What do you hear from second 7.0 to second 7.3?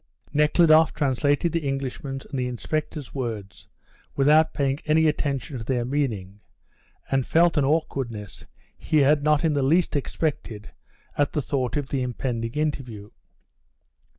and